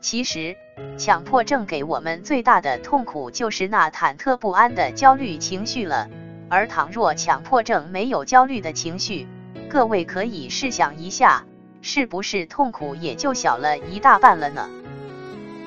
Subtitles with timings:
[0.00, 0.56] 其实，
[0.96, 6.08] 强迫症给我们最大的痛苦就是那忐忑不安的焦虑情绪了。
[6.48, 9.28] 而倘若强迫症没有焦虑的情绪，
[9.68, 11.44] 各位可以试想一下，
[11.82, 14.68] 是不是痛苦也就小了一大半了呢？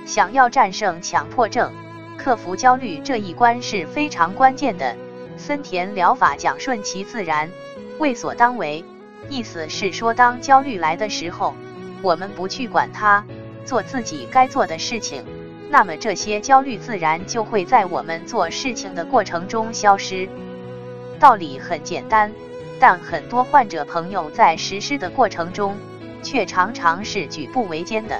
[0.05, 1.71] 想要战胜强迫症，
[2.17, 4.95] 克服焦虑这一关是非常关键的。
[5.37, 7.49] 森田疗法讲顺其自然，
[7.99, 8.83] 为所当为，
[9.29, 11.53] 意思是说，当焦虑来的时候，
[12.01, 13.23] 我们不去管它。
[13.65, 15.23] 做自己该做的事情，
[15.69, 20.27] 那么这些焦虑自然就会在我们做事情的过程中消失。
[21.19, 22.31] 道理很简单，
[22.79, 25.75] 但很多患者朋友在实施的过程中，
[26.21, 28.19] 却常常是举步维艰的。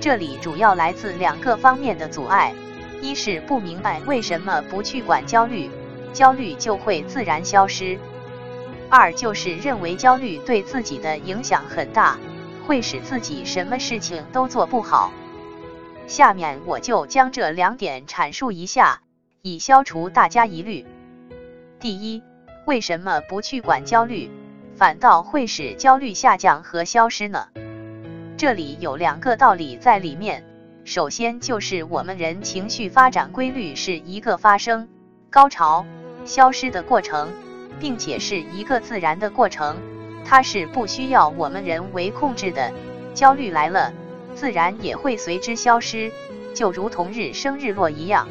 [0.00, 2.52] 这里主要来自两个方面的阻碍：
[3.00, 5.70] 一是不明白为什么不去管焦虑，
[6.12, 7.96] 焦虑就会自然消失；
[8.88, 12.18] 二就是认为焦虑对自己的影响很大。
[12.70, 15.12] 会使自己什么事情都做不好。
[16.06, 19.00] 下面我就将这两点阐述一下，
[19.42, 20.86] 以消除大家疑虑。
[21.80, 22.22] 第一，
[22.68, 24.30] 为什么不去管焦虑，
[24.76, 27.48] 反倒会使焦虑下降和消失呢？
[28.36, 30.44] 这里有两个道理在里面。
[30.84, 34.88] 首先就是我们人情绪发展规律是一个发生、
[35.28, 35.84] 高潮、
[36.24, 37.30] 消失的过程，
[37.80, 39.76] 并且是一个自然的过程。
[40.30, 42.72] 它是不需要我们人为控制的，
[43.14, 43.92] 焦虑来了，
[44.36, 46.12] 自然也会随之消失，
[46.54, 48.28] 就如同日升日落一样。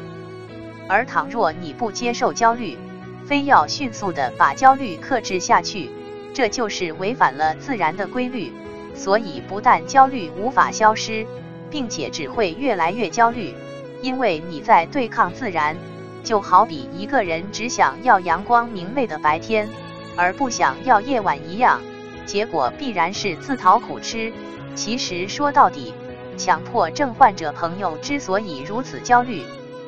[0.88, 2.78] 而倘若你不接受焦虑，
[3.26, 5.90] 非要迅速的把焦虑克制下去，
[6.32, 8.50] 这就是违反了自然的规律。
[8.94, 11.26] 所以不但焦虑无法消失，
[11.70, 13.52] 并且只会越来越焦虑，
[14.00, 15.76] 因为你在对抗自然。
[16.24, 19.68] 就好比一个人只想要阳光明媚的白天。
[20.16, 21.80] 而不想要夜晚一样，
[22.26, 24.32] 结果必然是自讨苦吃。
[24.74, 25.92] 其实说到底，
[26.36, 29.42] 强迫症患者朋友之所以如此焦虑，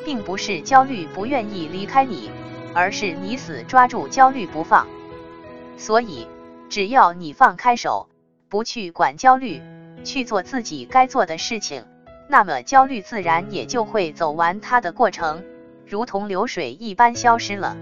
[0.05, 2.31] 并不是焦虑不愿意离开你，
[2.75, 4.87] 而是你死抓住焦虑不放。
[5.77, 6.27] 所以，
[6.69, 8.09] 只要你放开手，
[8.49, 9.63] 不去管焦虑，
[10.05, 11.85] 去做自己该做的事情，
[12.29, 15.45] 那么焦虑自然也就会走完它的过程，
[15.87, 17.77] 如同流水一般消失了。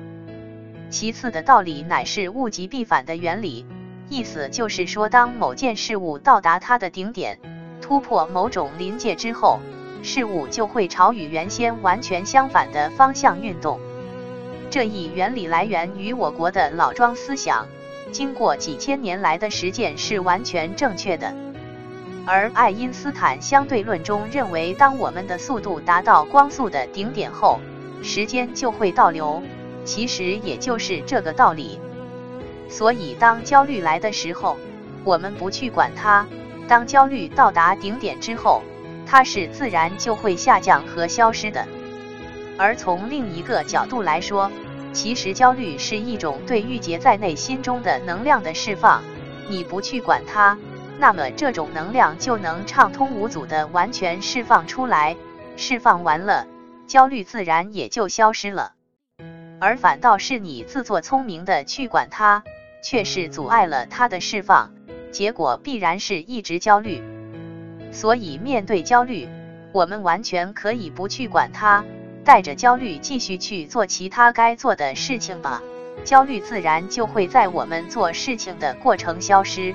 [0.90, 3.64] 其次的道理乃是物极必反的原理，
[4.10, 7.38] 意思就是说，当某件事物到达它的顶点，
[7.80, 9.60] 突破某种临界之后，
[10.02, 13.78] 事物就会朝与原先完全相反的方向运动。
[14.68, 17.68] 这一原理来源于我国的老庄思想，
[18.10, 21.32] 经过几千年来的实践是完全正确的。
[22.26, 27.60] 而爱因斯坦相对论中认为，当我们的速度达到光速的顶点后，
[28.02, 29.40] 时间就会倒流。
[29.84, 31.80] 其实也就是这个道理，
[32.70, 34.56] 所以当焦虑来的时候，
[35.04, 36.24] 我们不去管它；
[36.68, 38.62] 当焦虑到达顶点之后，
[39.06, 41.66] 它是自然就会下降和消失的。
[42.56, 44.50] 而从另一个角度来说，
[44.92, 49.02] 其实焦虑是一种对郁结在内心中的能量的释放，
[49.48, 50.56] 你不去管它，
[50.98, 55.16] 那么这种能量就能畅通无阻的完全释放出来，
[55.56, 56.46] 释放完了，
[56.86, 58.72] 焦虑自然也就消失了。
[59.58, 62.42] 而反倒是你自作聪明的去管它，
[62.82, 64.72] 却是阻碍了它的释放，
[65.10, 67.02] 结果必然是一直焦虑。
[67.92, 69.28] 所以面对焦虑，
[69.72, 71.84] 我们完全可以不去管它，
[72.24, 75.62] 带着焦虑继续去做其他该做的事情吧，
[76.04, 79.74] 焦虑自然就会在我们做事情的过程消失。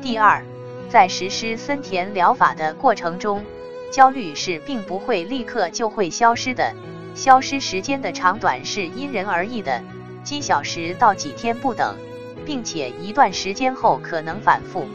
[0.00, 0.44] 第二，
[0.88, 3.44] 在实施森田疗法的过程中，
[3.90, 6.72] 焦虑是并不会立刻就会消失的。
[7.14, 9.82] 消失时间的长短是因人而异的，
[10.28, 11.96] 几小时到几天不等，
[12.44, 14.86] 并且一段时间后可能反复。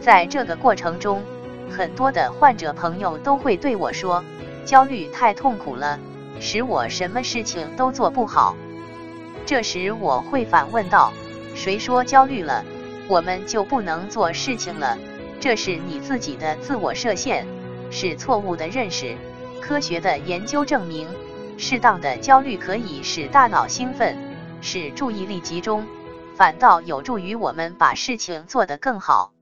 [0.00, 1.22] 在这个过程中，
[1.70, 4.24] 很多的患者朋友都会对我说
[4.64, 5.98] ：“焦虑太痛苦了，
[6.40, 8.56] 使我什么事情都做不好。”
[9.44, 11.12] 这时我会反问道
[11.54, 12.64] ：“谁说焦虑了，
[13.06, 14.96] 我们就不能做事情了？
[15.40, 17.46] 这是你自己的自我设限，
[17.90, 19.14] 是错误的认识。
[19.60, 21.06] 科学的研究证明。”
[21.60, 24.16] 适当的焦虑可以使大脑兴奋，
[24.60, 25.86] 使注意力集中，
[26.34, 29.32] 反倒有助于我们把事情做得更好。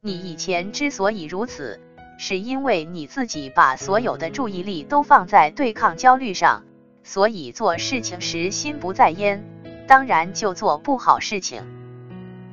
[0.00, 1.80] 你以前之所以如此，
[2.18, 6.62] 是因为你自己把所有的注意力都放在对抗焦虑上，
[7.02, 9.42] 所以做事情时心不在焉，
[9.86, 11.62] 当然就做不好事情。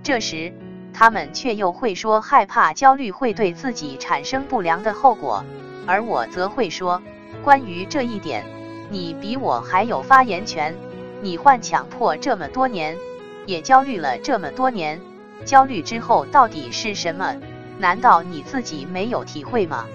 [0.02, 0.54] 这时，
[0.94, 5.44] 他们却又会说害怕焦虑会对自己产生不良的后果，
[5.86, 7.02] 而我则会说，
[7.44, 8.46] 关于这一点。
[8.90, 10.76] 你比我还有发言权。
[11.22, 12.98] 你患强迫这么多年，
[13.46, 15.00] 也焦虑了这么多年，
[15.46, 17.36] 焦虑之后到底是什么？
[17.78, 19.86] 难道你自己没有体会吗？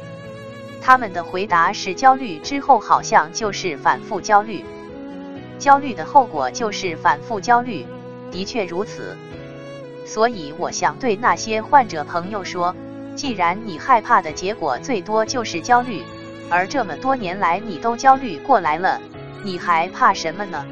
[0.81, 4.65] 他们的回答是：焦虑之后好像就是反复焦虑，
[5.59, 7.85] 焦虑的后果就是反复焦虑。
[8.31, 9.17] 的确如此。
[10.05, 12.75] 所以我想对那些患者朋友说，
[13.17, 16.05] 既然你害怕的结果最多就是焦虑，
[16.49, 19.01] 而这么多年来你都焦虑过来了，
[19.43, 20.65] 你还怕什么呢？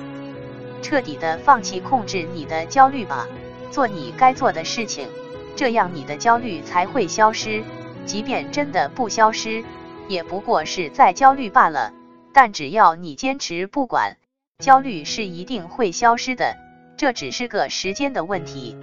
[0.85, 3.27] 彻底的放弃控制你的焦虑吧，
[3.71, 5.09] 做你该做的事情。
[5.57, 7.65] 这样你的焦虑才会消失，
[8.05, 9.65] 即便真的不消失，
[10.09, 11.91] 也不过是在焦虑罢了。
[12.35, 14.19] 但只要你坚持不管，
[14.59, 16.59] 焦虑是一定会消失的，
[16.99, 18.77] 这只是个时间的问题。